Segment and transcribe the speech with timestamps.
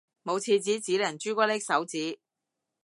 [0.23, 2.19] 冇廁紙只能朱古力手指